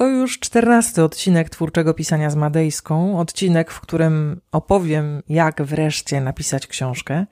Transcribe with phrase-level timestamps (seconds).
[0.00, 6.66] To już czternasty odcinek twórczego pisania z Madejską, odcinek, w którym opowiem, jak wreszcie napisać
[6.66, 7.26] książkę.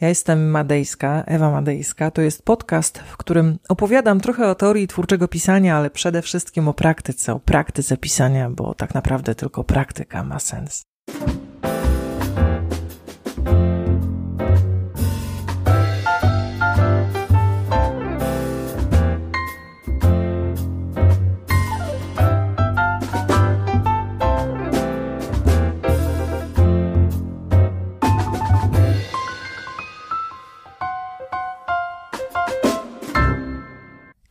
[0.00, 2.10] Ja jestem Madejska, Ewa Madejska.
[2.10, 6.74] To jest podcast, w którym opowiadam trochę o teorii twórczego pisania, ale przede wszystkim o
[6.74, 10.82] praktyce, o praktyce pisania, bo tak naprawdę tylko praktyka ma sens.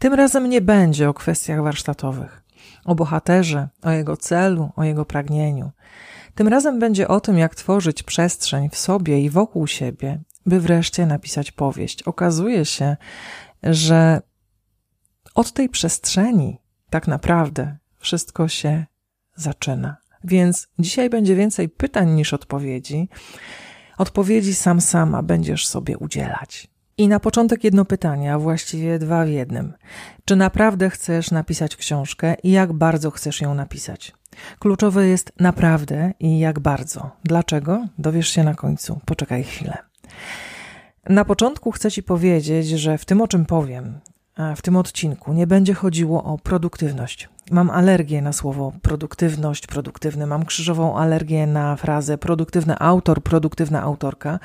[0.01, 2.43] Tym razem nie będzie o kwestiach warsztatowych,
[2.85, 5.71] o bohaterze, o jego celu, o jego pragnieniu.
[6.35, 11.05] Tym razem będzie o tym, jak tworzyć przestrzeń w sobie i wokół siebie, by wreszcie
[11.05, 12.03] napisać powieść.
[12.03, 12.97] Okazuje się,
[13.63, 14.21] że
[15.35, 18.85] od tej przestrzeni tak naprawdę wszystko się
[19.35, 19.97] zaczyna.
[20.23, 23.09] Więc dzisiaj będzie więcej pytań niż odpowiedzi.
[23.97, 26.71] Odpowiedzi sam sama będziesz sobie udzielać.
[26.97, 29.73] I na początek jedno pytanie, a właściwie dwa w jednym.
[30.25, 34.13] Czy naprawdę chcesz napisać książkę i jak bardzo chcesz ją napisać?
[34.59, 37.11] Kluczowe jest naprawdę i jak bardzo.
[37.23, 37.87] Dlaczego?
[37.97, 38.99] Dowiesz się na końcu.
[39.05, 39.77] Poczekaj chwilę.
[41.09, 43.99] Na początku chcę Ci powiedzieć, że w tym, o czym powiem,
[44.55, 47.29] w tym odcinku nie będzie chodziło o produktywność.
[47.51, 50.27] Mam alergię na słowo produktywność, produktywny.
[50.27, 54.39] Mam krzyżową alergię na frazę produktywny autor, produktywna autorka.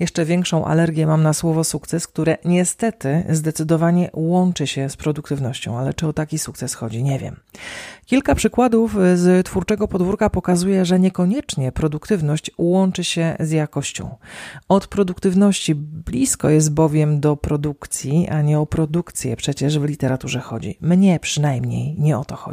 [0.00, 5.94] Jeszcze większą alergię mam na słowo sukces, które niestety zdecydowanie łączy się z produktywnością, ale
[5.94, 7.36] czy o taki sukces chodzi, nie wiem.
[8.06, 14.16] Kilka przykładów z twórczego podwórka pokazuje, że niekoniecznie produktywność łączy się z jakością.
[14.68, 20.78] Od produktywności blisko jest bowiem do produkcji, a nie o produkcję przecież w literaturze chodzi.
[20.80, 22.45] Mnie przynajmniej nie o to chodzi.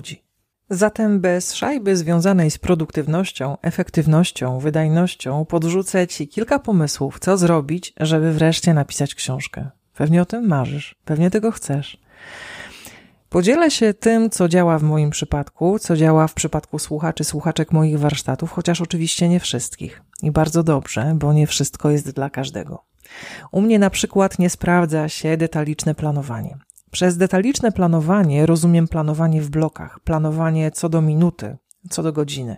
[0.69, 8.33] Zatem bez szajby związanej z produktywnością, efektywnością, wydajnością podrzucę Ci kilka pomysłów, co zrobić, żeby
[8.33, 9.69] wreszcie napisać książkę.
[9.93, 11.97] Pewnie o tym marzysz, pewnie tego chcesz.
[13.29, 17.99] Podzielę się tym, co działa w moim przypadku, co działa w przypadku słuchaczy, słuchaczek moich
[17.99, 20.01] warsztatów, chociaż oczywiście nie wszystkich.
[20.23, 22.83] I bardzo dobrze, bo nie wszystko jest dla każdego.
[23.51, 26.57] U mnie na przykład nie sprawdza się detaliczne planowanie.
[26.93, 31.57] Przez detaliczne planowanie rozumiem planowanie w blokach, planowanie co do minuty,
[31.89, 32.57] co do godziny.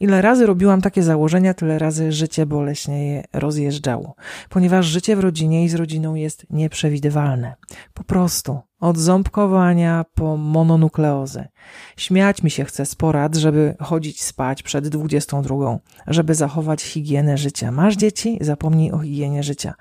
[0.00, 4.14] Ile razy robiłam takie założenia, tyle razy życie boleśnie je rozjeżdżało,
[4.48, 7.54] ponieważ życie w rodzinie i z rodziną jest nieprzewidywalne.
[7.94, 11.48] Po prostu od ząbkowania po mononukleozę.
[11.96, 17.70] Śmiać mi się chce z porad, żeby chodzić spać przed 22, żeby zachować higienę życia.
[17.70, 18.38] Masz dzieci?
[18.40, 19.74] Zapomnij o higienie życia.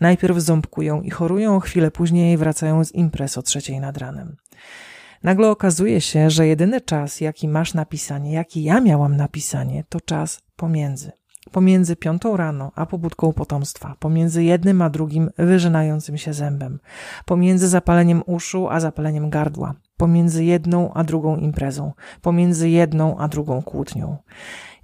[0.00, 4.36] Najpierw ząbkują i chorują, chwilę później wracają z imprez o trzeciej nad ranem.
[5.22, 9.84] Nagle okazuje się, że jedyny czas, jaki masz na pisanie, jaki ja miałam na pisanie,
[9.88, 11.12] to czas pomiędzy.
[11.50, 16.78] Pomiędzy piątą rano a pobudką potomstwa, pomiędzy jednym a drugim wyżynającym się zębem,
[17.24, 23.62] pomiędzy zapaleniem uszu a zapaleniem gardła, pomiędzy jedną a drugą imprezą, pomiędzy jedną a drugą
[23.62, 24.16] kłótnią.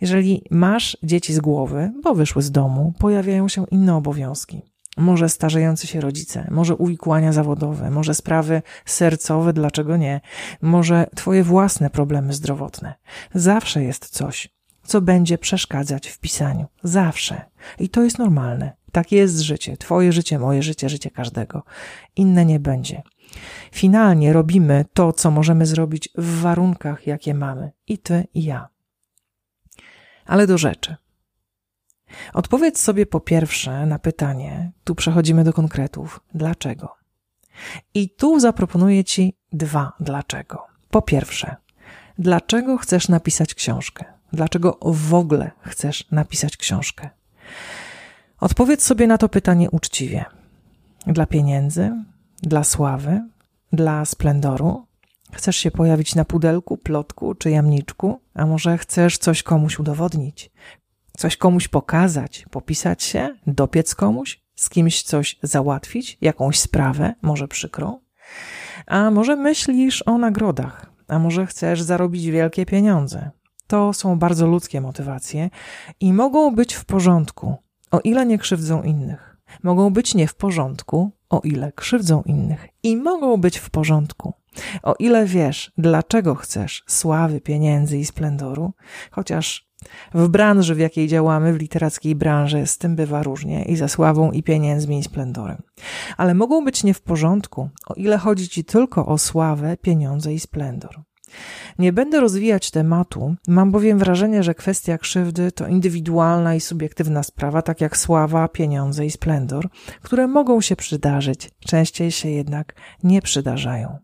[0.00, 4.62] Jeżeli masz dzieci z głowy, bo wyszły z domu, pojawiają się inne obowiązki
[4.98, 10.20] może starzejący się rodzice, może uwikłania zawodowe, może sprawy sercowe, dlaczego nie,
[10.62, 12.94] może twoje własne problemy zdrowotne.
[13.34, 14.48] Zawsze jest coś,
[14.84, 16.66] co będzie przeszkadzać w pisaniu.
[16.82, 17.44] Zawsze.
[17.78, 18.72] I to jest normalne.
[18.92, 19.76] Tak jest życie.
[19.76, 21.62] Twoje życie, moje życie, życie każdego.
[22.16, 23.02] Inne nie będzie.
[23.72, 27.70] Finalnie robimy to, co możemy zrobić w warunkach, jakie mamy.
[27.86, 28.68] I ty, i ja.
[30.26, 30.96] Ale do rzeczy.
[32.34, 36.94] Odpowiedz sobie po pierwsze na pytanie, tu przechodzimy do konkretów, dlaczego?
[37.94, 40.66] I tu zaproponuję Ci dwa dlaczego.
[40.90, 41.56] Po pierwsze,
[42.18, 44.04] dlaczego chcesz napisać książkę?
[44.32, 47.10] Dlaczego w ogóle chcesz napisać książkę?
[48.40, 50.24] Odpowiedz sobie na to pytanie uczciwie.
[51.06, 51.92] Dla pieniędzy,
[52.42, 53.28] dla sławy,
[53.72, 54.86] dla splendoru?
[55.32, 58.20] Chcesz się pojawić na pudelku, plotku czy jamniczku?
[58.34, 60.50] A może chcesz coś komuś udowodnić?
[61.18, 68.00] Coś komuś pokazać, popisać się, dopiec komuś, z kimś coś załatwić, jakąś sprawę, może przykrą?
[68.86, 73.30] A może myślisz o nagrodach, a może chcesz zarobić wielkie pieniądze?
[73.66, 75.50] To są bardzo ludzkie motywacje
[76.00, 77.56] i mogą być w porządku,
[77.90, 79.36] o ile nie krzywdzą innych.
[79.62, 82.68] Mogą być nie w porządku, o ile krzywdzą innych.
[82.82, 84.32] I mogą być w porządku,
[84.82, 88.72] o ile wiesz, dlaczego chcesz sławy, pieniędzy i splendoru,
[89.10, 89.67] chociaż
[90.14, 94.30] w branży, w jakiej działamy, w literackiej branży, z tym bywa różnie i za sławą,
[94.32, 95.62] i pieniędzmi, i splendorem.
[96.16, 100.40] Ale mogą być nie w porządku, o ile chodzi ci tylko o sławę, pieniądze i
[100.40, 101.02] splendor.
[101.78, 107.62] Nie będę rozwijać tematu, mam bowiem wrażenie, że kwestia krzywdy to indywidualna i subiektywna sprawa,
[107.62, 109.68] tak jak sława, pieniądze i splendor,
[110.02, 113.98] które mogą się przydarzyć, częściej się jednak nie przydarzają.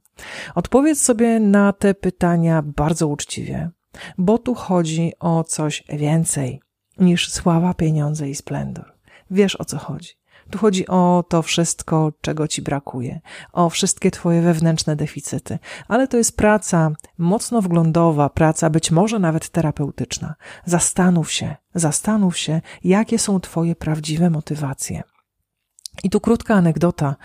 [0.54, 3.70] Odpowiedz sobie na te pytania bardzo uczciwie,
[4.18, 6.60] bo tu chodzi o coś więcej
[6.98, 8.92] niż sława, pieniądze i splendor.
[9.30, 10.14] Wiesz o co chodzi.
[10.50, 13.20] Tu chodzi o to wszystko, czego ci brakuje,
[13.52, 15.58] o wszystkie twoje wewnętrzne deficyty,
[15.88, 20.34] ale to jest praca mocno wglądowa, praca być może nawet terapeutyczna.
[20.64, 25.02] Zastanów się, zastanów się, jakie są twoje prawdziwe motywacje.
[26.02, 27.16] I tu krótka anegdota.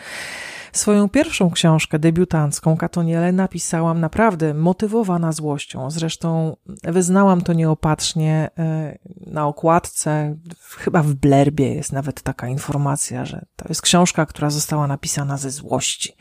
[0.73, 5.91] Swoją pierwszą książkę debiutancką, Katoniele, napisałam naprawdę motywowana złością.
[5.91, 10.35] Zresztą wyznałam to nieopatrznie e, na okładce.
[10.77, 15.49] Chyba w blerbie jest nawet taka informacja, że to jest książka, która została napisana ze
[15.49, 16.15] złości.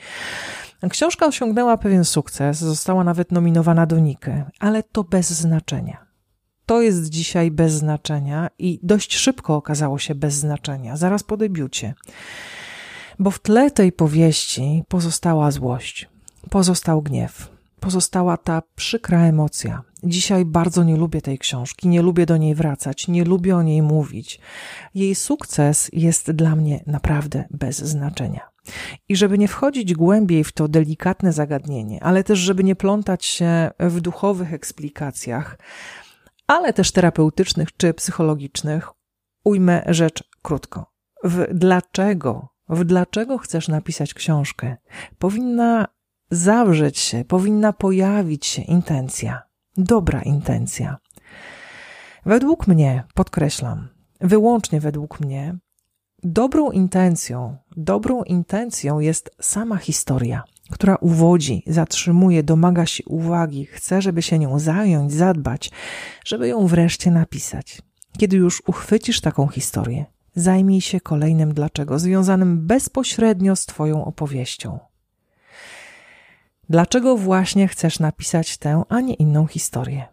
[0.91, 6.07] Książka osiągnęła pewien sukces, została nawet nominowana do Niky, ale to bez znaczenia.
[6.67, 11.95] To jest dzisiaj bez znaczenia i dość szybko okazało się bez znaczenia, zaraz po debiucie
[13.19, 16.09] bo w tle tej powieści pozostała złość,
[16.51, 17.51] pozostał gniew,
[17.81, 19.83] pozostała ta przykra emocja.
[20.03, 23.83] Dzisiaj bardzo nie lubię tej książki, nie lubię do niej wracać, nie lubię o niej
[23.83, 24.41] mówić.
[24.95, 28.49] Jej sukces jest dla mnie naprawdę bez znaczenia.
[29.09, 33.71] I żeby nie wchodzić głębiej w to delikatne zagadnienie, ale też żeby nie plątać się
[33.79, 35.59] w duchowych eksplikacjach,
[36.47, 38.89] ale też terapeutycznych czy psychologicznych,
[39.45, 40.87] ujmę rzecz krótko.
[41.25, 44.77] W dlaczego w dlaczego chcesz napisać książkę,
[45.19, 45.89] powinna
[46.31, 49.43] zawrzeć się, powinna pojawić się intencja,
[49.77, 50.99] dobra intencja.
[52.27, 53.89] Według mnie, podkreślam,
[54.21, 55.59] wyłącznie według mnie,
[56.23, 64.23] dobrą intencją, dobrą intencją jest sama historia, która uwodzi, zatrzymuje, domaga się uwagi, chce, żeby
[64.23, 65.71] się nią zająć, zadbać,
[66.25, 67.83] żeby ją wreszcie napisać.
[68.19, 70.07] Kiedy już uchwycisz taką historię,
[70.41, 74.79] zajmij się kolejnym dlaczego, związanym bezpośrednio z Twoją opowieścią.
[76.71, 80.07] Dlaczego właśnie chcesz napisać tę, a nie inną historię?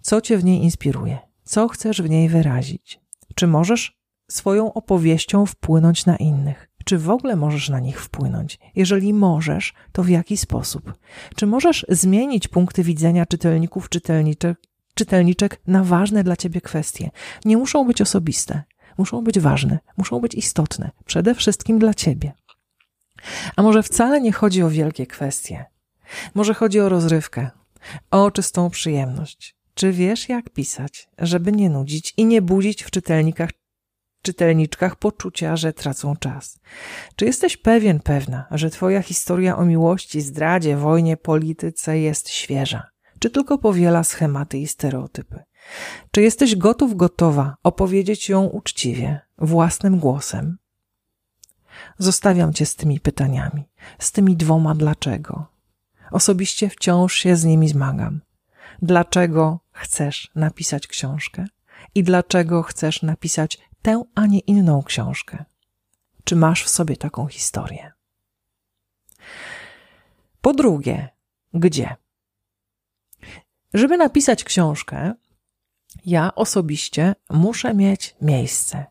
[0.00, 1.18] Co Cię w niej inspiruje?
[1.44, 3.00] Co chcesz w niej wyrazić?
[3.34, 3.98] Czy możesz
[4.30, 6.68] swoją opowieścią wpłynąć na innych?
[6.84, 8.58] Czy w ogóle możesz na nich wpłynąć?
[8.76, 10.92] Jeżeli możesz, to w jaki sposób?
[11.36, 14.58] Czy możesz zmienić punkty widzenia czytelników, czytelniczek,
[14.94, 17.10] czytelniczek na ważne dla ciebie kwestie?
[17.44, 18.62] Nie muszą być osobiste
[18.98, 22.32] muszą być ważne, muszą być istotne, przede wszystkim dla ciebie.
[23.56, 25.64] A może wcale nie chodzi o wielkie kwestie?
[26.34, 27.50] Może chodzi o rozrywkę,
[28.10, 29.56] o czystą przyjemność.
[29.74, 33.50] Czy wiesz, jak pisać, żeby nie nudzić i nie budzić w czytelnikach,
[34.22, 36.60] czytelniczkach poczucia, że tracą czas?
[37.16, 42.90] Czy jesteś pewien, pewna, że Twoja historia o miłości, zdradzie, wojnie, polityce jest świeża?
[43.18, 45.42] Czy tylko powiela schematy i stereotypy?
[46.10, 50.58] Czy jesteś gotów, gotowa opowiedzieć ją uczciwie, własnym głosem?
[51.98, 53.68] Zostawiam cię z tymi pytaniami,
[53.98, 55.46] z tymi dwoma dlaczego.
[56.10, 58.20] Osobiście wciąż się z nimi zmagam.
[58.82, 61.46] Dlaczego chcesz napisać książkę?
[61.94, 65.44] I dlaczego chcesz napisać tę, a nie inną książkę?
[66.24, 67.92] Czy masz w sobie taką historię?
[70.40, 71.08] Po drugie,
[71.54, 71.96] gdzie?
[73.74, 75.14] Żeby napisać książkę,
[76.06, 78.84] ja osobiście muszę mieć miejsce.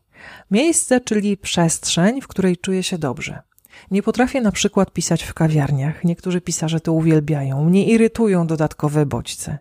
[0.50, 3.42] Miejsce, czyli przestrzeń, w której czuję się dobrze.
[3.90, 6.04] Nie potrafię na przykład pisać w kawiarniach.
[6.04, 7.64] Niektórzy pisarze to uwielbiają.
[7.64, 9.58] Mnie irytują dodatkowe bodźce.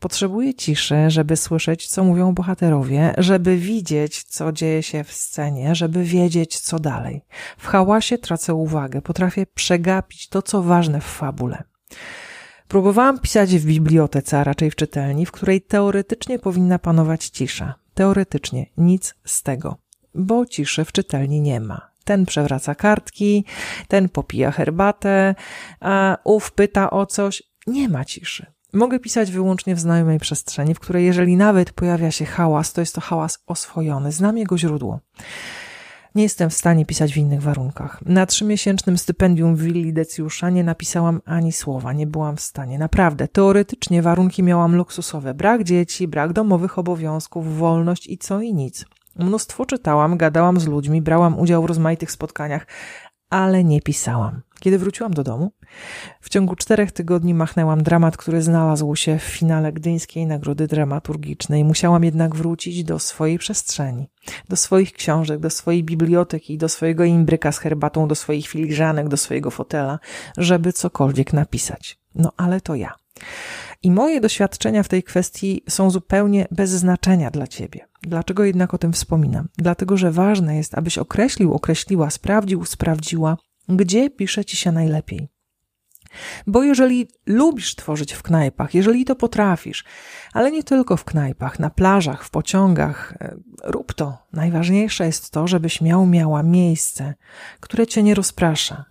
[0.00, 6.04] Potrzebuję ciszy, żeby słyszeć, co mówią bohaterowie, żeby widzieć, co dzieje się w scenie, żeby
[6.04, 7.24] wiedzieć, co dalej.
[7.58, 9.02] W hałasie tracę uwagę.
[9.02, 11.62] Potrafię przegapić to, co ważne w fabule.
[12.72, 17.74] Próbowałam pisać w bibliotece, a raczej w czytelni, w której teoretycznie powinna panować cisza.
[17.94, 19.76] Teoretycznie nic z tego,
[20.14, 21.90] bo ciszy w czytelni nie ma.
[22.04, 23.44] Ten przewraca kartki,
[23.88, 25.34] ten popija herbatę,
[25.80, 27.42] a ów pyta o coś.
[27.66, 28.46] Nie ma ciszy.
[28.72, 32.94] Mogę pisać wyłącznie w znajomej przestrzeni, w której jeżeli nawet pojawia się hałas, to jest
[32.94, 34.12] to hałas oswojony.
[34.12, 35.00] Znam jego źródło.
[36.14, 38.00] Nie jestem w stanie pisać w innych warunkach.
[38.06, 42.78] Na trzymiesięcznym stypendium w willi Decjusza nie napisałam ani słowa, nie byłam w stanie.
[42.78, 45.34] Naprawdę, teoretycznie warunki miałam luksusowe.
[45.34, 48.84] Brak dzieci, brak domowych obowiązków, wolność i co i nic.
[49.16, 52.66] Mnóstwo czytałam, gadałam z ludźmi, brałam udział w rozmaitych spotkaniach,
[53.32, 54.42] ale nie pisałam.
[54.60, 55.52] Kiedy wróciłam do domu,
[56.20, 61.64] w ciągu czterech tygodni machnęłam dramat, który znalazł się w finale Gdyńskiej Nagrody Dramaturgicznej.
[61.64, 64.08] Musiałam jednak wrócić do swojej przestrzeni,
[64.48, 69.16] do swoich książek, do swojej biblioteki, do swojego imbryka z herbatą, do swoich filiżanek, do
[69.16, 69.98] swojego fotela,
[70.36, 71.98] żeby cokolwiek napisać.
[72.14, 72.94] No ale to ja.
[73.82, 77.88] I moje doświadczenia w tej kwestii są zupełnie bez znaczenia dla ciebie.
[78.02, 79.48] Dlaczego jednak o tym wspominam?
[79.58, 83.36] Dlatego, że ważne jest, abyś określił, określiła, sprawdził, sprawdziła,
[83.68, 85.28] gdzie pisze ci się najlepiej.
[86.46, 89.84] Bo jeżeli lubisz tworzyć w knajpach, jeżeli to potrafisz,
[90.32, 94.18] ale nie tylko w knajpach, na plażach, w pociągach, e, rób to.
[94.32, 97.14] Najważniejsze jest to, żebyś miał, miała miejsce,
[97.60, 98.84] które cię nie rozprasza.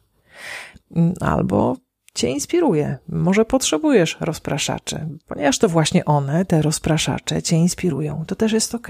[0.95, 1.77] Mm, albo
[2.13, 2.97] cię inspiruje.
[3.07, 8.23] Może potrzebujesz rozpraszaczy, ponieważ to właśnie one, te rozpraszacze, cię inspirują.
[8.27, 8.87] To też jest ok.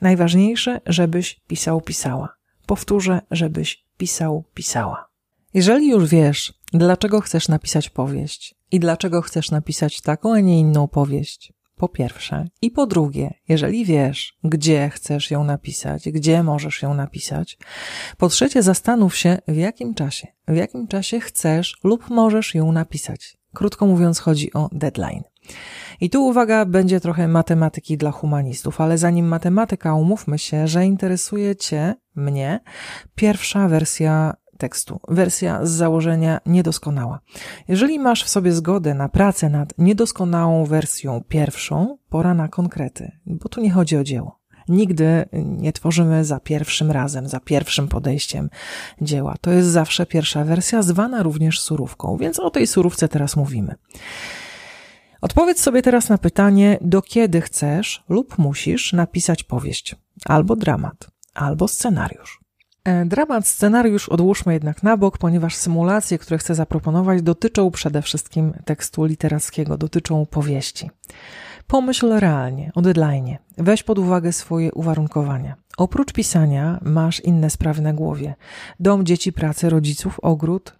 [0.00, 2.34] Najważniejsze, żebyś pisał, pisała.
[2.66, 5.08] Powtórzę, żebyś pisał, pisała.
[5.54, 10.88] Jeżeli już wiesz, dlaczego chcesz napisać powieść i dlaczego chcesz napisać taką, a nie inną
[10.88, 12.48] powieść, po pierwsze.
[12.62, 17.58] I po drugie, jeżeli wiesz, gdzie chcesz ją napisać, gdzie możesz ją napisać,
[18.16, 23.38] po trzecie, zastanów się, w jakim czasie, w jakim czasie chcesz lub możesz ją napisać.
[23.54, 25.22] Krótko mówiąc, chodzi o deadline.
[26.00, 31.56] I tu uwaga, będzie trochę matematyki dla humanistów, ale zanim matematyka, umówmy się, że interesuje
[31.56, 32.60] Cię, mnie,
[33.14, 35.00] pierwsza wersja tekstu.
[35.08, 37.20] Wersja z założenia niedoskonała.
[37.68, 43.48] Jeżeli masz w sobie zgodę na pracę nad niedoskonałą wersją pierwszą, pora na konkrety, bo
[43.48, 44.38] tu nie chodzi o dzieło.
[44.68, 48.50] Nigdy nie tworzymy za pierwszym razem, za pierwszym podejściem
[49.00, 49.34] dzieła.
[49.40, 53.74] To jest zawsze pierwsza wersja, zwana również surówką, więc o tej surówce teraz mówimy.
[55.20, 61.68] Odpowiedz sobie teraz na pytanie, do kiedy chcesz lub musisz napisać powieść, albo dramat, albo
[61.68, 62.47] scenariusz.
[62.88, 68.52] E, dramat, scenariusz odłóżmy jednak na bok, ponieważ symulacje, które chcę zaproponować, dotyczą przede wszystkim
[68.64, 70.90] tekstu literackiego, dotyczą powieści.
[71.66, 73.36] Pomyśl realnie, o deadline.
[73.58, 75.56] Weź pod uwagę swoje uwarunkowania.
[75.76, 78.34] Oprócz pisania masz inne sprawy na głowie.
[78.80, 80.78] Dom, dzieci, pracę, rodziców, ogród,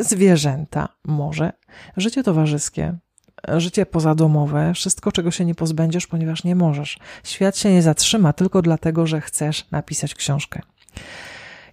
[0.00, 1.52] zwierzęta, może,
[1.96, 2.98] życie towarzyskie,
[3.56, 6.98] życie pozadomowe, wszystko, czego się nie pozbędziesz, ponieważ nie możesz.
[7.24, 10.60] Świat się nie zatrzyma tylko dlatego, że chcesz napisać książkę.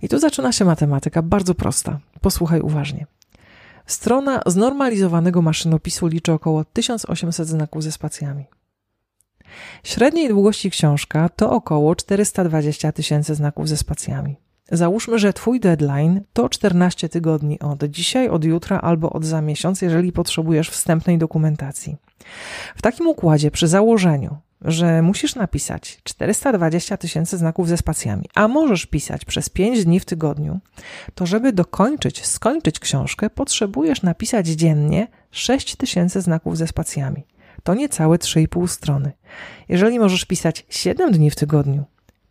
[0.01, 1.99] I tu zaczyna się matematyka bardzo prosta.
[2.21, 3.05] Posłuchaj uważnie.
[3.85, 8.45] Strona znormalizowanego maszynopisu liczy około 1800 znaków ze spacjami.
[9.83, 14.35] Średniej długości książka to około 420 tysięcy znaków ze spacjami.
[14.71, 19.81] Załóżmy, że Twój deadline to 14 tygodni od dzisiaj, od jutra albo od za miesiąc,
[19.81, 21.97] jeżeli potrzebujesz wstępnej dokumentacji.
[22.75, 28.85] W takim układzie, przy założeniu, że musisz napisać 420 tysięcy znaków ze spacjami, a możesz
[28.85, 30.59] pisać przez 5 dni w tygodniu,
[31.15, 37.23] to żeby dokończyć, skończyć książkę, potrzebujesz napisać dziennie 6 tysięcy znaków ze spacjami.
[37.63, 39.11] To niecałe 3,5 strony.
[39.69, 41.83] Jeżeli możesz pisać 7 dni w tygodniu,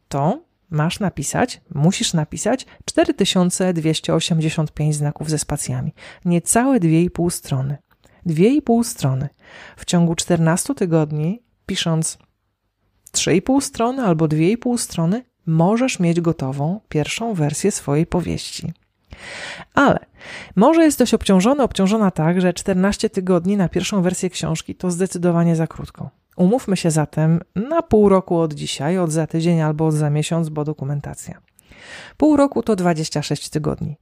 [0.08, 5.94] to masz napisać, musisz napisać 4285 znaków ze spacjami.
[6.24, 7.78] Niecałe 2,5 strony.
[8.26, 9.28] 2,5 strony.
[9.76, 12.18] W ciągu 14 tygodni pisząc
[13.12, 18.72] 3,5 strony albo 2,5 strony, możesz mieć gotową pierwszą wersję swojej powieści.
[19.74, 19.98] Ale
[20.56, 25.66] może jesteś obciążony, obciążona tak, że 14 tygodni na pierwszą wersję książki to zdecydowanie za
[25.66, 26.10] krótko.
[26.40, 30.48] Umówmy się zatem na pół roku od dzisiaj, od za tydzień albo od za miesiąc,
[30.48, 31.40] bo dokumentacja.
[32.16, 33.96] Pół roku to 26 tygodni.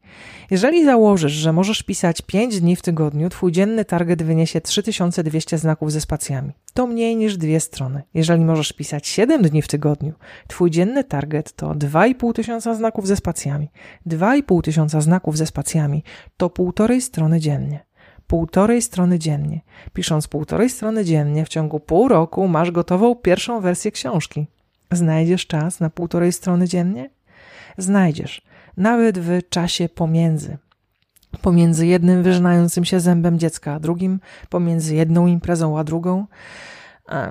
[0.50, 5.92] Jeżeli założysz, że możesz pisać 5 dni w tygodniu, twój dzienny target wyniesie 3200 znaków
[5.92, 6.52] ze spacjami.
[6.75, 8.02] To mniej niż dwie strony.
[8.14, 10.12] Jeżeli możesz pisać 7 dni w tygodniu,
[10.49, 13.71] twój dzienny target to 2,5 tysiąca znaków ze spacjami.
[14.07, 16.02] 2,5 tysiąca znaków ze spacjami
[16.37, 17.88] to półtorej strony dziennie
[18.28, 19.61] półtorej strony dziennie.
[19.92, 24.47] Pisząc półtorej strony dziennie w ciągu pół roku masz gotową pierwszą wersję książki.
[24.92, 27.11] Znajdziesz czas na półtorej strony dziennie?
[27.78, 28.42] znajdziesz,
[28.76, 30.56] nawet w czasie pomiędzy.
[31.42, 36.26] Pomiędzy jednym wyżynającym się zębem dziecka a drugim, pomiędzy jedną imprezą a drugą,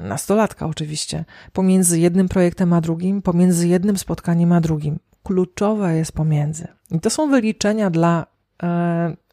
[0.01, 4.99] nastolatka oczywiście, pomiędzy jednym projektem a drugim, pomiędzy jednym spotkaniem a drugim.
[5.23, 6.67] Kluczowe jest pomiędzy.
[6.91, 8.25] I to są wyliczenia dla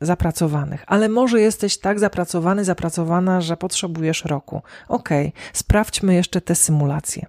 [0.00, 4.62] zapracowanych, ale może jesteś tak zapracowany, zapracowana, że potrzebujesz roku.
[4.88, 5.08] Ok,
[5.52, 7.26] sprawdźmy jeszcze te symulacje.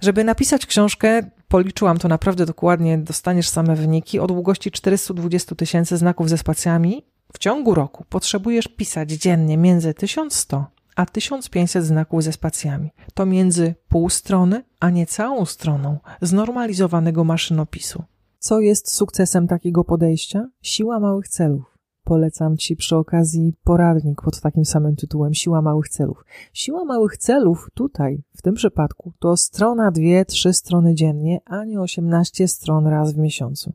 [0.00, 4.20] Żeby napisać książkę, policzyłam to naprawdę dokładnie, dostaniesz same wyniki.
[4.20, 10.66] O długości 420 tysięcy znaków ze spacjami w ciągu roku potrzebujesz pisać dziennie między 1100
[10.96, 12.90] a 1500 znaków ze spacjami.
[13.14, 18.04] To między pół strony, a nie całą stroną znormalizowanego maszynopisu.
[18.40, 20.50] Co jest sukcesem takiego podejścia?
[20.62, 21.78] Siła małych celów.
[22.04, 26.24] Polecam Ci przy okazji poradnik pod takim samym tytułem Siła Małych Celów.
[26.52, 31.80] Siła Małych Celów tutaj, w tym przypadku, to strona, dwie, trzy strony dziennie, a nie
[31.80, 33.72] osiemnaście stron raz w miesiącu.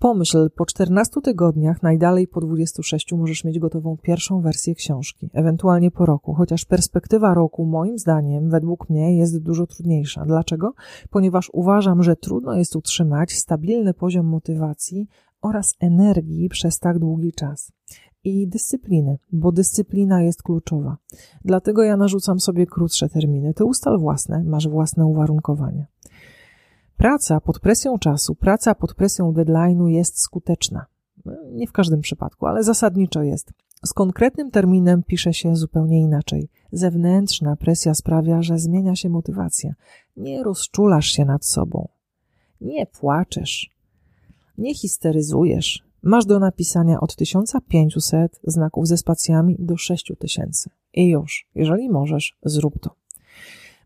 [0.00, 6.06] Pomyśl, po 14 tygodniach, najdalej po 26 możesz mieć gotową pierwszą wersję książki, ewentualnie po
[6.06, 10.24] roku, chociaż perspektywa roku, moim zdaniem, według mnie, jest dużo trudniejsza.
[10.26, 10.74] Dlaczego?
[11.10, 15.08] Ponieważ uważam, że trudno jest utrzymać stabilny poziom motywacji
[15.40, 17.72] oraz energii przez tak długi czas.
[18.24, 20.96] I dyscypliny, bo dyscyplina jest kluczowa.
[21.44, 23.54] Dlatego ja narzucam sobie krótsze terminy.
[23.54, 25.86] Ty ustal własne, masz własne uwarunkowania.
[27.00, 30.86] Praca pod presją czasu, praca pod presją deadline'u jest skuteczna.
[31.24, 33.52] No, nie w każdym przypadku, ale zasadniczo jest.
[33.84, 36.48] Z konkretnym terminem pisze się zupełnie inaczej.
[36.72, 39.74] Zewnętrzna presja sprawia, że zmienia się motywacja.
[40.16, 41.88] Nie rozczulasz się nad sobą.
[42.60, 43.70] Nie płaczesz.
[44.58, 45.84] Nie histeryzujesz.
[46.02, 50.70] Masz do napisania od 1500 znaków ze spacjami do 6000.
[50.94, 52.99] I już, jeżeli możesz, zrób to.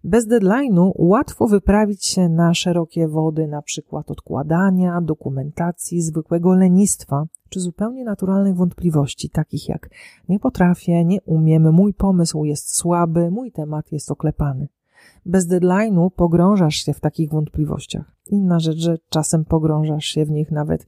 [0.04, 7.60] Bez deadline'u łatwo wyprawić się na szerokie wody, na przykład odkładania, dokumentacji, zwykłego lenistwa, czy
[7.60, 9.90] zupełnie naturalnych wątpliwości, takich jak
[10.28, 14.68] nie potrafię, nie umiem, mój pomysł jest słaby, mój temat jest oklepany.
[15.26, 18.16] Bez deadline'u pogrążasz się w takich wątpliwościach.
[18.26, 20.86] Inna rzecz, że czasem pogrążasz się w nich nawet,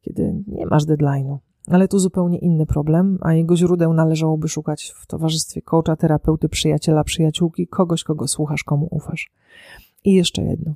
[0.00, 1.38] kiedy nie masz deadline'u.
[1.70, 7.04] Ale tu zupełnie inny problem, a jego źródeł należałoby szukać w towarzystwie coacha, terapeuty, przyjaciela,
[7.04, 9.30] przyjaciółki, kogoś, kogo słuchasz, komu ufasz.
[10.04, 10.74] I jeszcze jedno.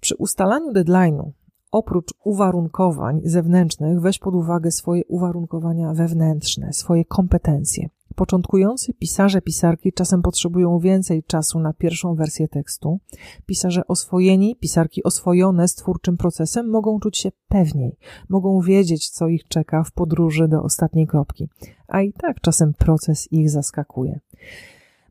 [0.00, 1.30] Przy ustalaniu deadline'u,
[1.70, 7.88] oprócz uwarunkowań zewnętrznych, weź pod uwagę swoje uwarunkowania wewnętrzne, swoje kompetencje.
[8.14, 13.00] Początkujący pisarze, pisarki czasem potrzebują więcej czasu na pierwszą wersję tekstu.
[13.46, 17.96] Pisarze oswojeni, pisarki oswojone z twórczym procesem mogą czuć się pewniej,
[18.28, 21.48] mogą wiedzieć, co ich czeka w podróży do ostatniej kropki,
[21.88, 24.20] a i tak czasem proces ich zaskakuje.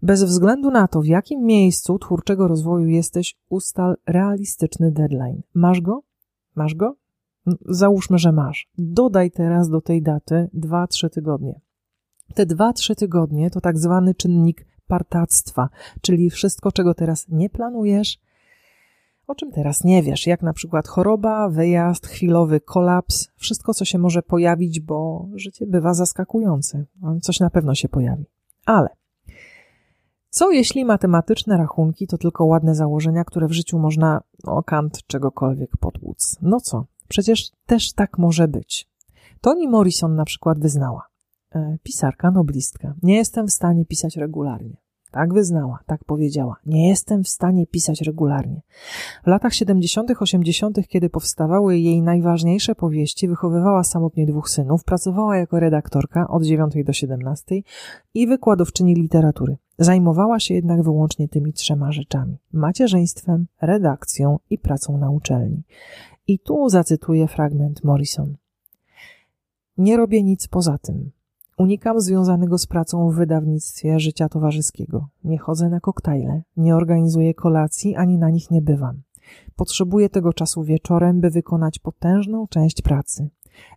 [0.02, 5.42] Bez względu na to, w jakim miejscu twórczego rozwoju jesteś, ustal realistyczny deadline.
[5.54, 6.04] Masz go?
[6.56, 6.96] Masz go?
[7.70, 8.70] Załóżmy, że masz.
[8.78, 11.62] Dodaj teraz do tej daty 2-3 tygodnie.
[12.34, 15.70] Te dwa, trzy tygodnie to tak zwany czynnik partactwa,
[16.02, 18.20] czyli wszystko, czego teraz nie planujesz,
[19.28, 23.98] o czym teraz nie wiesz, jak na przykład choroba, wyjazd, chwilowy kolaps, wszystko, co się
[23.98, 26.86] może pojawić, bo życie bywa zaskakujące.
[27.22, 28.26] Coś na pewno się pojawi.
[28.66, 28.90] Ale
[30.30, 35.78] co jeśli matematyczne rachunki to tylko ładne założenia, które w życiu można o kant czegokolwiek
[35.80, 36.38] potłuc?
[36.42, 36.86] No co?
[37.08, 38.90] Przecież też tak może być.
[39.42, 41.13] Toni Morrison na przykład wyznała.
[41.56, 42.94] E, pisarka, noblistka.
[43.04, 44.78] Nie jestem w stanie pisać regularnie.
[45.12, 46.56] Tak wyznała, tak powiedziała.
[46.66, 48.62] Nie jestem w stanie pisać regularnie.
[49.24, 55.60] W latach 70., 80., kiedy powstawały jej najważniejsze powieści, wychowywała samotnie dwóch synów, pracowała jako
[55.60, 57.62] redaktorka od 9 do 17
[58.14, 59.58] i wykładowczyni literatury.
[59.78, 65.64] Zajmowała się jednak wyłącznie tymi trzema rzeczami: macierzyństwem, redakcją i pracą na uczelni.
[66.28, 68.38] I tu zacytuję fragment Morrison.
[69.78, 71.12] Nie robię nic poza tym.
[71.58, 75.08] Unikam związanego z pracą w wydawnictwie życia towarzyskiego.
[75.24, 79.02] Nie chodzę na koktajle, nie organizuję kolacji, ani na nich nie bywam.
[79.56, 83.30] Potrzebuję tego czasu wieczorem, by wykonać potężną część pracy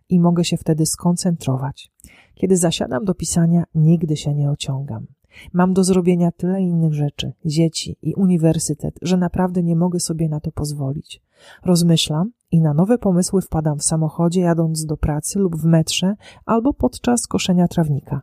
[0.09, 1.91] i mogę się wtedy skoncentrować.
[2.35, 5.07] Kiedy zasiadam do pisania, nigdy się nie ociągam.
[5.53, 10.39] Mam do zrobienia tyle innych rzeczy, dzieci i uniwersytet, że naprawdę nie mogę sobie na
[10.39, 11.21] to pozwolić.
[11.65, 16.73] Rozmyślam i na nowe pomysły wpadam w samochodzie jadąc do pracy lub w metrze albo
[16.73, 18.21] podczas koszenia trawnika.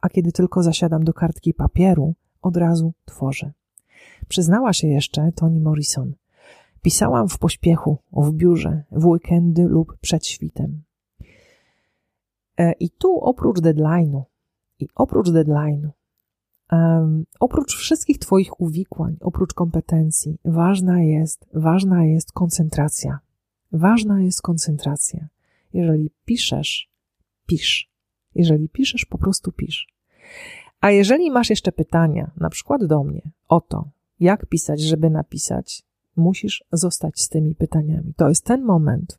[0.00, 3.52] A kiedy tylko zasiadam do kartki papieru, od razu tworzę.
[4.28, 6.14] Przyznała się jeszcze Toni Morrison.
[6.82, 10.82] Pisałam w pośpiechu, w biurze, w weekendy lub przed świtem.
[12.58, 14.22] E, I tu oprócz deadline'u,
[14.78, 15.88] i oprócz deadline'u,
[16.72, 23.18] um, oprócz wszystkich Twoich uwikłań, oprócz kompetencji, ważna jest, ważna jest koncentracja.
[23.74, 25.28] Ważna jest koncentracja.
[25.72, 26.90] Jeżeli piszesz,
[27.46, 27.90] pisz.
[28.34, 29.88] Jeżeli piszesz, po prostu pisz.
[30.80, 33.88] A jeżeli masz jeszcze pytania, na przykład do mnie, o to,
[34.20, 35.82] jak pisać, żeby napisać,
[36.16, 38.14] musisz zostać z tymi pytaniami.
[38.16, 39.18] To jest ten moment,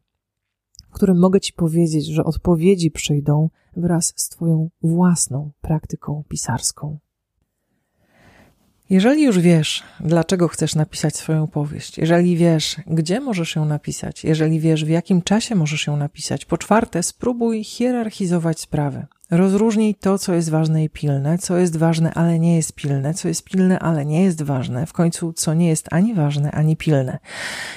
[0.90, 6.98] w którym mogę Ci powiedzieć, że odpowiedzi przyjdą wraz z Twoją własną praktyką pisarską.
[8.90, 14.60] Jeżeli już wiesz, dlaczego chcesz napisać swoją powieść, jeżeli wiesz, gdzie możesz ją napisać, jeżeli
[14.60, 19.08] wiesz, w jakim czasie możesz ją napisać, po czwarte, spróbuj hierarchizować sprawę.
[19.32, 23.28] Rozróżnij to, co jest ważne i pilne, co jest ważne, ale nie jest pilne, co
[23.28, 27.20] jest pilne, ale nie jest ważne, w końcu co nie jest ani ważne, ani pilne.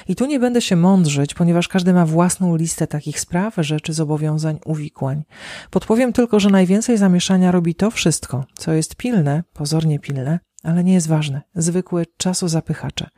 [0.07, 4.59] I tu nie będę się mądrzyć, ponieważ każdy ma własną listę takich spraw, rzeczy, zobowiązań,
[4.65, 5.23] uwikłań.
[5.69, 10.93] Podpowiem tylko, że najwięcej zamieszania robi to wszystko, co jest pilne, pozornie pilne, ale nie
[10.93, 11.41] jest ważne.
[11.55, 13.09] Zwykłe czasozapychacze.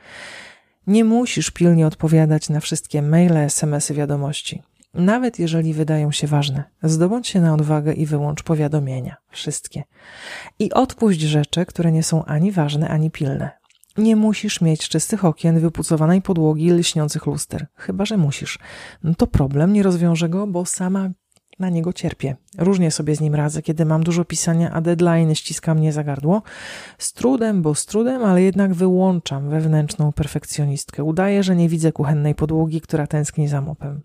[0.87, 4.61] Nie musisz pilnie odpowiadać na wszystkie maile, smsy, wiadomości.
[4.93, 6.63] nawet jeżeli wydają się ważne.
[6.83, 9.15] Zdobądź się na odwagę i wyłącz powiadomienia.
[9.29, 9.83] Wszystkie.
[10.59, 13.49] I odpuść rzeczy, które nie są ani ważne, ani pilne.
[13.97, 17.67] Nie musisz mieć czystych okien, wypucowanej podłogi i lśniących luster.
[17.75, 18.59] Chyba, że musisz.
[19.03, 21.09] No to problem, nie rozwiążę go, bo sama
[21.61, 22.35] na niego cierpię.
[22.57, 26.41] Różnie sobie z nim radzę, kiedy mam dużo pisania, a deadline ściska mnie za gardło.
[26.97, 31.03] Z trudem, bo z trudem, ale jednak wyłączam wewnętrzną perfekcjonistkę.
[31.03, 34.01] Udaję, że nie widzę kuchennej podłogi, która tęskni za mopem.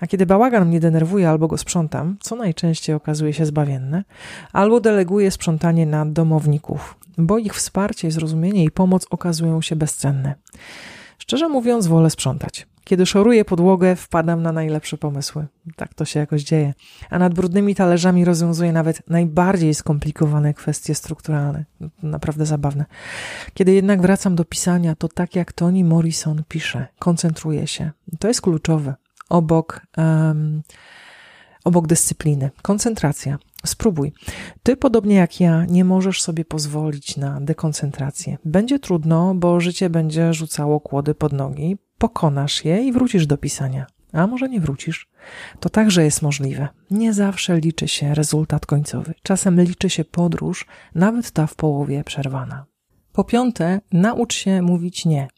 [0.00, 4.04] A kiedy bałagan mnie denerwuje, albo go sprzątam, co najczęściej okazuje się zbawienne,
[4.52, 10.34] albo deleguję sprzątanie na domowników, bo ich wsparcie, zrozumienie i pomoc okazują się bezcenne.
[11.18, 12.66] Szczerze mówiąc, wolę sprzątać.
[12.86, 15.46] Kiedy szoruję podłogę, wpadam na najlepsze pomysły.
[15.76, 16.74] Tak to się jakoś dzieje.
[17.10, 21.64] A nad brudnymi talerzami rozwiązuję nawet najbardziej skomplikowane kwestie strukturalne.
[22.02, 22.84] Naprawdę zabawne.
[23.54, 27.90] Kiedy jednak wracam do pisania, to tak jak Toni Morrison pisze, koncentruję się.
[28.18, 28.94] To jest kluczowe.
[29.28, 30.62] Obok, um,
[31.64, 32.50] obok dyscypliny.
[32.62, 33.38] Koncentracja.
[33.66, 34.12] Spróbuj.
[34.62, 38.38] Ty, podobnie jak ja, nie możesz sobie pozwolić na dekoncentrację.
[38.44, 43.86] Będzie trudno, bo życie będzie rzucało kłody pod nogi, pokonasz je i wrócisz do pisania.
[44.12, 45.08] A może nie wrócisz?
[45.60, 46.68] To także jest możliwe.
[46.90, 49.14] Nie zawsze liczy się rezultat końcowy.
[49.22, 52.66] Czasem liczy się podróż, nawet ta w połowie przerwana.
[53.12, 55.28] Po piąte, naucz się mówić nie.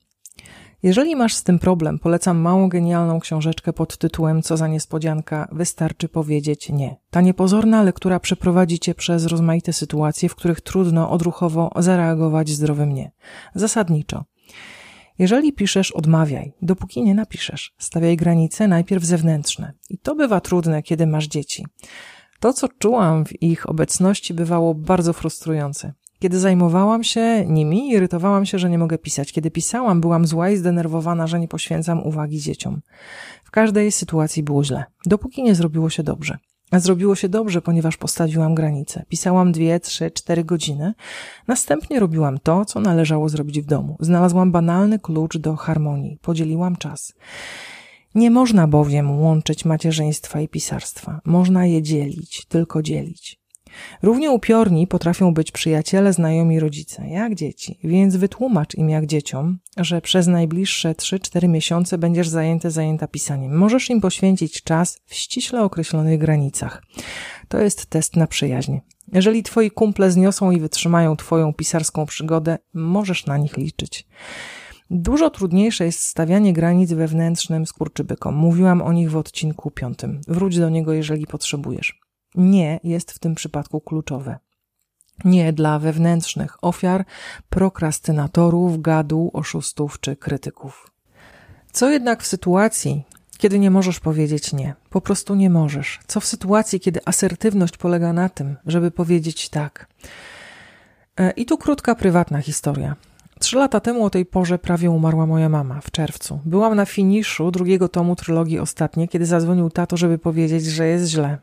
[0.83, 6.09] Jeżeli masz z tym problem, polecam małą genialną książeczkę pod tytułem Co za niespodzianka, wystarczy
[6.09, 6.97] powiedzieć nie.
[7.11, 13.13] Ta niepozorna lektura przeprowadzi cię przez rozmaite sytuacje, w których trudno odruchowo zareagować zdrowym nie.
[13.55, 14.25] Zasadniczo.
[15.19, 17.75] Jeżeli piszesz, odmawiaj, dopóki nie napiszesz.
[17.79, 19.73] Stawiaj granice najpierw zewnętrzne.
[19.91, 21.67] I to bywa trudne, kiedy masz dzieci.
[22.41, 25.93] To, co czułam w ich obecności, bywało bardzo frustrujące.
[26.19, 29.33] Kiedy zajmowałam się nimi, irytowałam się, że nie mogę pisać.
[29.33, 32.81] Kiedy pisałam, byłam zła i zdenerwowana, że nie poświęcam uwagi dzieciom.
[33.45, 36.39] W każdej sytuacji było źle, dopóki nie zrobiło się dobrze.
[36.73, 39.05] Zrobiło się dobrze, ponieważ postawiłam granice.
[39.09, 40.95] Pisałam dwie, trzy, cztery godziny.
[41.47, 43.97] Następnie robiłam to, co należało zrobić w domu.
[44.01, 46.19] Znalazłam banalny klucz do harmonii.
[46.23, 47.13] Podzieliłam czas.
[48.15, 51.21] Nie można bowiem łączyć macierzyństwa i pisarstwa.
[51.25, 53.38] Można je dzielić, tylko dzielić.
[54.03, 60.01] Równie upiorni potrafią być przyjaciele, znajomi rodzice, jak dzieci, więc wytłumacz im jak dzieciom, że
[60.01, 63.57] przez najbliższe 3-4 miesiące będziesz zajęty zajęta pisaniem.
[63.57, 66.83] Możesz im poświęcić czas w ściśle określonych granicach.
[67.49, 68.79] To jest test na przyjaźń.
[69.13, 74.07] Jeżeli twoi kumple zniosą i wytrzymają twoją pisarską przygodę, możesz na nich liczyć.
[74.91, 78.35] Dużo trudniejsze jest stawianie granic wewnętrznym skurczybykom.
[78.35, 80.21] Mówiłam o nich w odcinku piątym.
[80.29, 84.39] Wróć do niego, jeżeli potrzebujesz nie jest w tym przypadku kluczowe.
[85.25, 87.05] Nie dla wewnętrznych ofiar,
[87.49, 90.91] prokrastynatorów, gadu, oszustów czy krytyków.
[91.73, 93.05] Co jednak w sytuacji,
[93.39, 94.75] kiedy nie możesz powiedzieć nie?
[94.91, 96.01] Po prostu nie możesz.
[96.07, 99.89] Co w sytuacji, kiedy asertywność polega na tym, żeby powiedzieć tak?
[101.17, 102.97] E, I tu krótka, prywatna historia.
[103.39, 106.41] Trzy lata temu o tej porze prawie umarła moja mama, w czerwcu.
[106.45, 111.39] Byłam na finiszu drugiego tomu trylogii ostatnie, kiedy zadzwonił tato, żeby powiedzieć, że jest źle.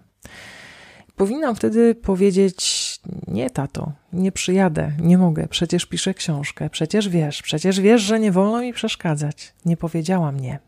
[1.16, 7.80] Powinnam wtedy powiedzieć: Nie, tato, nie przyjadę, nie mogę, przecież piszę książkę, przecież wiesz, przecież
[7.80, 9.54] wiesz, że nie wolno mi przeszkadzać.
[9.66, 10.60] Nie powiedziałam nie.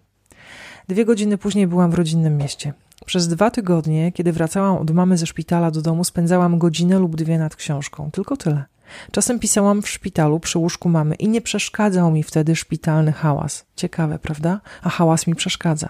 [0.88, 2.74] Dwie godziny później byłam w rodzinnym mieście.
[3.06, 7.40] Przez dwa tygodnie, kiedy wracałam od mamy ze szpitala do domu, spędzałam godzinę lub dwie
[7.40, 8.12] nad książką.
[8.12, 8.66] Tylko tyle.
[9.12, 13.66] Czasem pisałam w szpitalu przy łóżku mamy i nie przeszkadzał mi wtedy szpitalny hałas.
[13.76, 14.62] Ciekawe, prawda?
[14.84, 15.90] A hałas mi przeszkadza.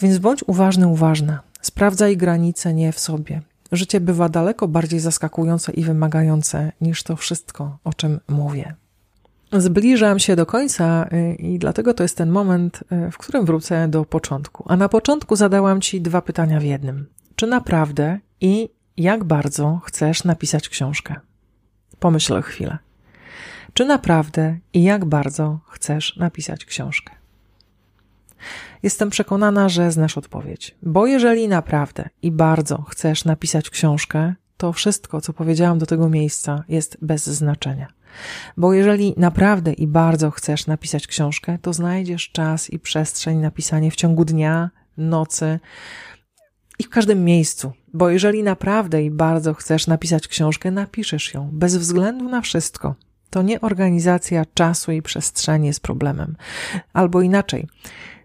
[0.00, 1.42] Więc bądź uważny, uważna.
[1.64, 3.42] Sprawdzaj granice nie w sobie.
[3.72, 8.74] Życie bywa daleko bardziej zaskakujące i wymagające niż to wszystko, o czym mówię.
[9.52, 13.88] Zbliżam się do końca y, i dlatego to jest ten moment, y, w którym wrócę
[13.88, 14.64] do początku.
[14.68, 17.06] A na początku zadałam Ci dwa pytania w jednym.
[17.36, 21.14] Czy naprawdę i jak bardzo chcesz napisać książkę?
[21.98, 22.78] Pomyśl chwilę.
[23.74, 27.23] Czy naprawdę i jak bardzo chcesz napisać książkę?
[28.82, 30.74] Jestem przekonana, że znasz odpowiedź.
[30.82, 36.64] Bo jeżeli naprawdę i bardzo chcesz napisać książkę, to wszystko, co powiedziałam do tego miejsca,
[36.68, 37.88] jest bez znaczenia.
[38.56, 43.90] Bo jeżeli naprawdę i bardzo chcesz napisać książkę, to znajdziesz czas i przestrzeń na pisanie
[43.90, 45.60] w ciągu dnia, nocy
[46.78, 47.72] i w każdym miejscu.
[47.94, 52.94] Bo jeżeli naprawdę i bardzo chcesz napisać książkę, napiszesz ją bez względu na wszystko.
[53.30, 56.36] To nie organizacja czasu i przestrzeni jest problemem.
[56.92, 57.68] Albo inaczej.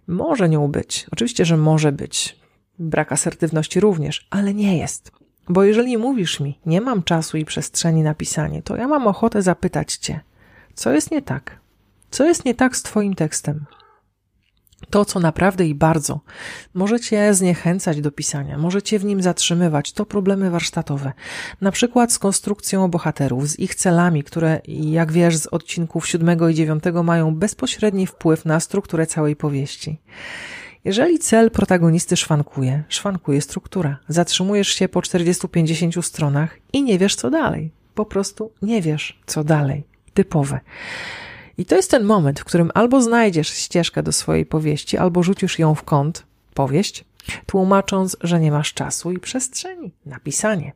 [0.10, 1.08] Może nią być.
[1.12, 2.40] Oczywiście, że może być.
[2.80, 5.12] Brak asertywności również, ale nie jest.
[5.50, 9.42] Bo jeżeli mówisz mi, nie mam czasu i przestrzeni na pisanie, to ja mam ochotę
[9.42, 10.20] zapytać cię,
[10.74, 11.60] co jest nie tak?
[12.12, 13.66] Co jest nie tak z twoim tekstem?
[14.90, 16.20] To, co naprawdę i bardzo
[16.74, 21.14] może cię zniechęcać do pisania, może cię w nim zatrzymywać, to problemy warsztatowe.
[21.62, 26.56] Na przykład z konstrukcją bohaterów, z ich celami, które, jak wiesz, z odcinków siódmego i
[26.56, 30.00] dziewiątego mają bezpośredni wpływ na strukturę całej powieści.
[30.86, 33.98] Jeżeli cel protagonisty szwankuje, szwankuje struktura.
[34.08, 37.72] Zatrzymujesz się po 40-50 stronach i nie wiesz, co dalej.
[37.96, 39.84] Po prostu nie wiesz, co dalej.
[40.14, 40.60] Typowe.
[41.60, 45.60] I to jest ten moment, w którym albo znajdziesz ścieżkę do swojej powieści, albo rzucisz
[45.60, 47.06] ją w kąt, powieść,
[47.46, 50.74] tłumacząc, że nie masz czasu i przestrzeni na pisanie.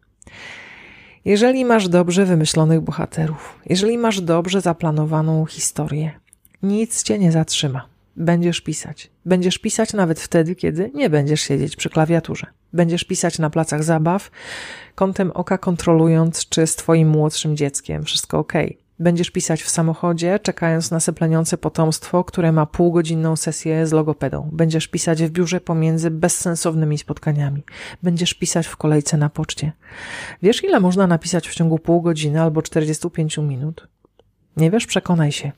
[1.26, 6.12] Jeżeli masz dobrze wymyślonych bohaterów, jeżeli masz dobrze zaplanowaną historię,
[6.64, 7.86] nic cię nie zatrzyma.
[8.16, 9.10] Będziesz pisać.
[9.26, 12.48] Będziesz pisać nawet wtedy, kiedy nie będziesz siedzieć przy klawiaturze.
[12.74, 14.32] Będziesz pisać na placach zabaw,
[14.96, 18.54] kątem oka kontrolując, czy z twoim młodszym dzieckiem wszystko ok.
[19.00, 24.50] Będziesz pisać w samochodzie, czekając na sepleniące potomstwo, które ma półgodzinną sesję z logopedą.
[24.52, 27.64] Będziesz pisać w biurze pomiędzy bezsensownymi spotkaniami.
[28.04, 29.72] Będziesz pisać w kolejce na poczcie.
[30.42, 33.88] Wiesz, ile można napisać w ciągu pół godziny albo 45 minut?
[34.58, 34.86] Nie wiesz?
[34.86, 35.52] Przekonaj się.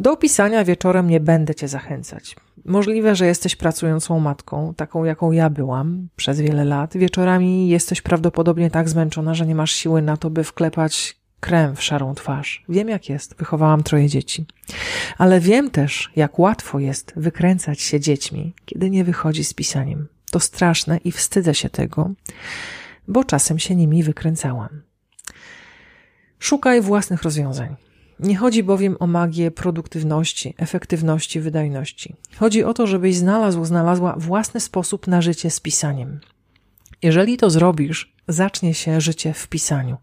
[0.00, 2.36] Do opisania wieczorem nie będę cię zachęcać.
[2.64, 6.96] Możliwe, że jesteś pracującą matką, taką jaką ja byłam przez wiele lat.
[6.96, 11.82] Wieczorami jesteś prawdopodobnie tak zmęczona, że nie masz siły na to, by wklepać krem w
[11.82, 12.64] szarą twarz.
[12.68, 14.46] Wiem jak jest, wychowałam troje dzieci.
[15.18, 20.08] Ale wiem też, jak łatwo jest wykręcać się dziećmi, kiedy nie wychodzi z pisaniem.
[20.30, 22.10] To straszne i wstydzę się tego,
[23.08, 24.82] bo czasem się nimi wykręcałam.
[26.38, 27.76] Szukaj własnych rozwiązań.
[28.20, 32.16] Nie chodzi bowiem o magię produktywności, efektywności, wydajności.
[32.36, 36.20] Chodzi o to, żebyś znalazł, znalazła własny sposób na życie z pisaniem.
[37.02, 39.96] Jeżeli to zrobisz, zacznie się życie w pisaniu.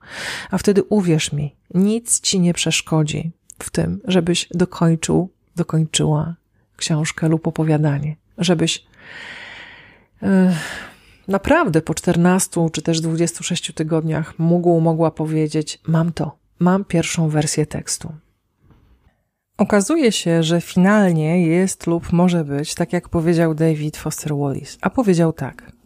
[0.52, 6.36] A wtedy uwierz mi, nic ci nie przeszkodzi w tym, żebyś dokończył, dokończyła
[6.78, 8.16] książkę lub opowiadanie.
[8.38, 8.86] Żebyś
[10.22, 10.30] yy,
[11.28, 17.66] naprawdę po 14 czy też 26 tygodniach mógł, mogła powiedzieć: Mam to, mam pierwszą wersję
[17.66, 18.14] tekstu.
[19.58, 24.90] Okazuje się, że finalnie jest lub może być, tak jak powiedział David Foster Wallace, a
[24.90, 25.77] powiedział tak.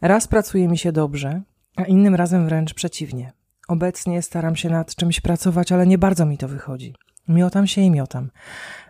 [0.00, 1.42] Raz pracuje mi się dobrze,
[1.76, 3.32] a innym razem wręcz przeciwnie.
[3.68, 6.94] Obecnie staram się nad czymś pracować, ale nie bardzo mi to wychodzi.
[7.28, 8.30] Miotam się i miotam.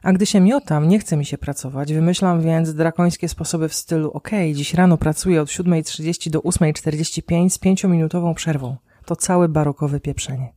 [0.03, 4.11] A gdy się miotam, nie chce mi się pracować, wymyślam więc drakońskie sposoby w stylu
[4.11, 10.53] ok, dziś rano pracuję od 7.30 do 8.45 z pięciominutową przerwą to całe barokowe pieprzenie.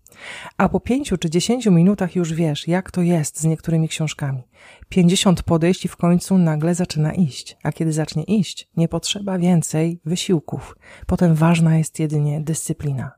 [0.58, 4.44] A po pięciu czy dziesięciu minutach już wiesz, jak to jest z niektórymi książkami.
[4.90, 7.58] Pięćdziesiąt podejść i w końcu nagle zaczyna iść.
[7.64, 10.76] A kiedy zacznie iść, nie potrzeba więcej wysiłków.
[11.08, 13.12] Potem ważna jest jedynie dyscyplina.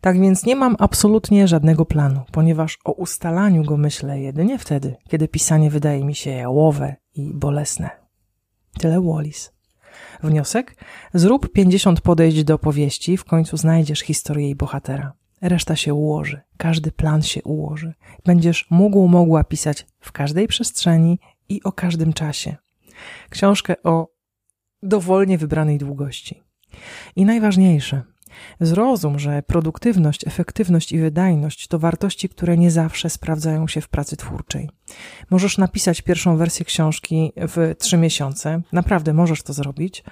[0.00, 5.28] Tak więc nie mam absolutnie żadnego planu, ponieważ o ustalaniu go myślę jedynie wtedy, kiedy
[5.28, 7.90] pisanie wydaje mi się jałowe i bolesne.
[8.80, 9.52] Tyle Wallis.
[10.22, 10.76] Wniosek?
[11.14, 15.12] Zrób 50 podejść do opowieści, w końcu znajdziesz historię jej bohatera.
[15.42, 17.94] Reszta się ułoży, każdy plan się ułoży.
[18.24, 22.56] Będziesz mógł, mogła pisać w każdej przestrzeni i o każdym czasie.
[23.30, 24.08] Książkę o
[24.82, 26.42] dowolnie wybranej długości.
[27.16, 28.02] I najważniejsze,
[28.60, 34.16] Zrozum, że produktywność, efektywność i wydajność to wartości, które nie zawsze sprawdzają się w pracy
[34.16, 34.70] twórczej.
[35.30, 40.04] Możesz napisać pierwszą wersję książki w trzy miesiące, naprawdę możesz to zrobić,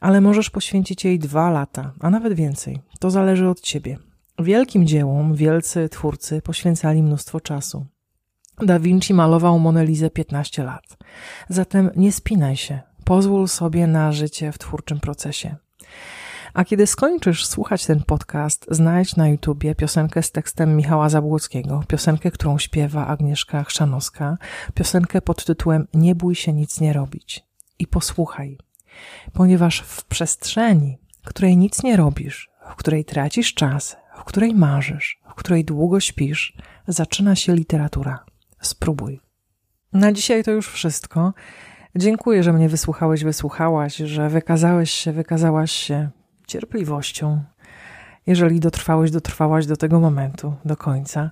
[0.00, 2.78] ale możesz poświęcić jej dwa lata, a nawet więcej.
[3.00, 3.98] To zależy od ciebie.
[4.38, 7.86] Wielkim dziełom wielcy twórcy poświęcali mnóstwo czasu.
[8.62, 10.96] Da Vinci malował Monelizę 15 lat.
[11.48, 12.80] Zatem nie spinaj się.
[13.04, 15.56] Pozwól sobie na życie w twórczym procesie.
[16.54, 22.30] A kiedy skończysz słuchać ten podcast, znajdź na YouTubie piosenkę z tekstem Michała Zabłockiego, piosenkę,
[22.30, 24.36] którą śpiewa Agnieszka Chrzanowska,
[24.74, 27.44] piosenkę pod tytułem Nie bój się nic nie robić.
[27.78, 28.58] I posłuchaj,
[29.32, 35.34] ponieważ w przestrzeni, której nic nie robisz, w której tracisz czas, w której marzysz, w
[35.34, 36.56] której długo śpisz,
[36.88, 38.24] zaczyna się literatura.
[38.60, 39.20] Spróbuj.
[39.92, 41.34] Na dzisiaj to już wszystko.
[41.96, 46.10] Dziękuję, że mnie wysłuchałeś, wysłuchałaś, że wykazałeś się, wykazałaś się
[46.46, 47.44] cierpliwością,
[48.26, 51.30] jeżeli dotrwałeś, dotrwałaś do tego momentu, do końca.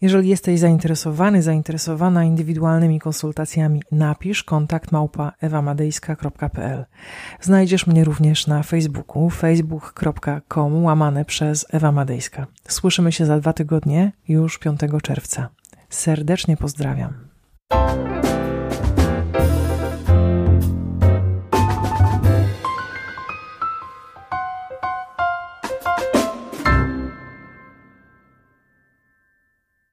[0.00, 6.84] Jeżeli jesteś zainteresowany, zainteresowana indywidualnymi konsultacjami, napisz kontakt małpa ewamadejska.pl.
[7.40, 12.46] Znajdziesz mnie również na Facebooku facebook.com łamane przez Ewa Madejska.
[12.68, 15.48] Słyszymy się za dwa tygodnie, już 5 czerwca.
[15.88, 17.14] Serdecznie pozdrawiam.